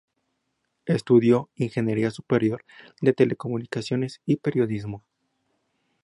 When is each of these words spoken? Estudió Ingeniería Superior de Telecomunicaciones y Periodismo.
Estudió 0.87 1.51
Ingeniería 1.53 2.09
Superior 2.09 2.65
de 3.01 3.13
Telecomunicaciones 3.13 4.19
y 4.25 4.37
Periodismo. 4.37 5.03